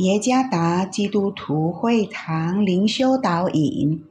[0.00, 4.02] 耶加达基督徒会堂灵修导引，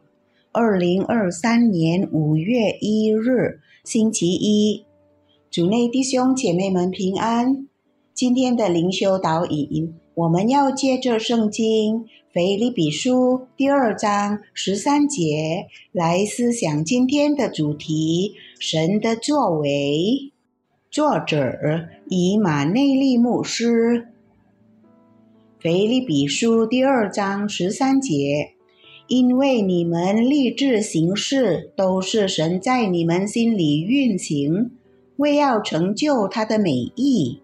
[0.52, 4.86] 二零二三年五月一日，星期一，
[5.50, 7.68] 主内弟兄姐妹们平安。
[8.14, 20.32] 今天的灵修导引，我们要借着圣经腓立比书第二章十三节来思想今天的主题：神的作为。
[20.92, 24.10] 作者以马内利牧师。
[25.62, 28.52] 腓立比书第二章十三节，
[29.08, 34.72] 因为你们立志行事，都是神在你们心里运行，
[35.18, 37.42] 为要成就他的美意。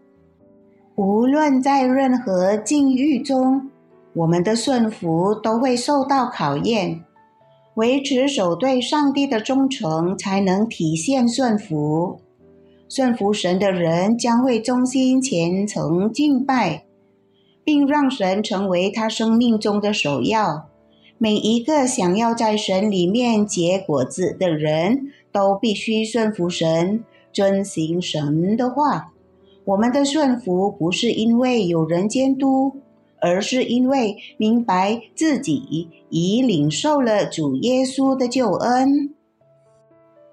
[0.95, 3.69] 无论在任何境遇中，
[4.13, 7.03] 我们的顺服都会受到考验。
[7.73, 12.21] 维持守对上帝的忠诚，才能体现顺服。
[12.87, 16.84] 顺服神的人将会忠心虔诚敬拜。
[17.65, 20.69] 并让神成为他生命中的首要。
[21.17, 29.11] 每一个想要在神里面结果子的人，都必须顺服神，遵行神的话。
[29.63, 32.73] 我们的顺服不是因为有人监督，
[33.19, 39.15] 而是因为明白自己已领受了主耶稣的救恩。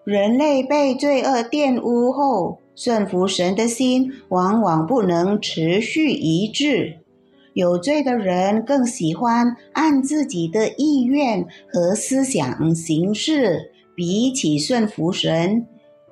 [0.04, 6.98] 人类被罪恶玷污后，顺服神的心往往不能持续一致。
[7.54, 15.66] 有罪的人更喜欢按自己的意愿和思想行事，比起顺服神。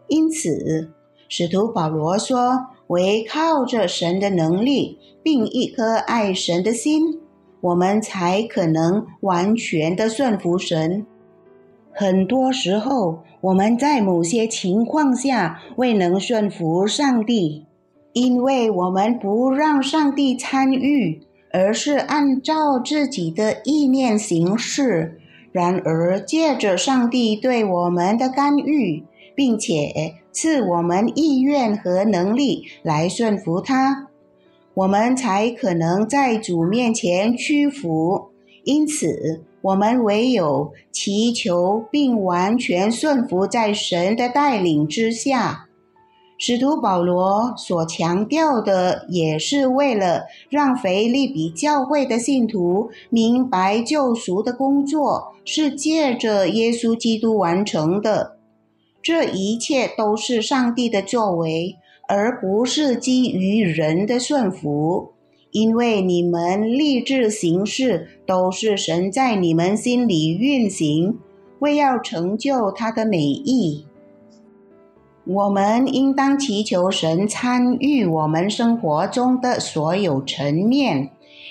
[0.09, 0.91] 因此，
[1.29, 7.21] 使徒保罗说：“唯靠着神的能力，并一颗爱神的心，
[7.61, 11.07] 我们才可能完全的顺服神。”
[11.93, 17.67] 很多时候，我们在某些情况下未能顺服上帝，
[18.13, 21.23] 因为我们不让上帝参与。
[21.53, 25.19] 而是按照自己的意念行事。
[25.53, 29.03] 然而，借着上帝对我们的干预，
[29.35, 34.07] 并且赐我们意愿和能力来顺服他，
[34.75, 38.29] 我们才可能在主面前屈服。
[38.63, 45.67] 因此，我们唯有祈求并完全顺服在神的带领之下。
[46.43, 58.39] 使徒保罗所强调的，也是为了让腓利比教会的信徒明白救赎的工作是借着耶稣基督完成的。
[59.03, 61.77] 这一切都是上帝的作为，
[62.09, 65.11] 而不是基于人的顺服。
[65.51, 71.19] 因为你们立志行事，都是神在你们心里运行，
[71.59, 73.85] 为要成就他的美意。
[75.33, 81.11] 我们应当祈求神参与我们生活中的所有层面，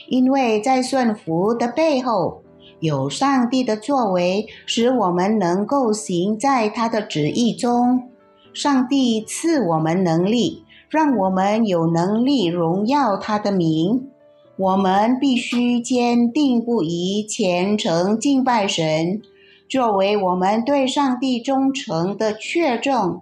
[0.09, 2.41] 因为在顺服的背后，
[2.81, 8.09] 有上帝的作为，使我们能够行在他的旨意中。
[8.53, 14.09] 上帝赐我们能力，让我们有能力荣耀他的名。
[14.57, 19.21] 我们必须坚定不移、虔诚敬拜神，
[19.69, 23.21] 作为我们对上帝忠诚的确证。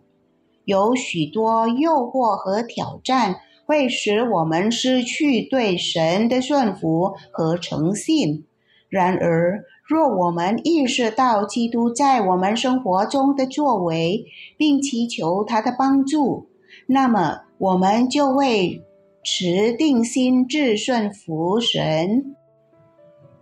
[0.68, 8.46] 有许多诱惑和挑战会使我们失去对神的顺服和诚信。
[8.90, 14.26] 然而，若我们意识到基督在我们生活中的作为，
[14.58, 16.50] 并祈求他的帮助，
[16.88, 18.84] 那么我们就会
[19.24, 22.36] 持定心志顺服神。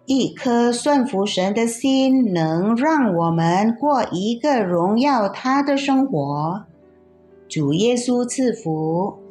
[0.05, 6.65] 一颗顺服神的心，能让我们过一个荣耀他的生活。
[7.47, 9.24] 主耶稣赐福。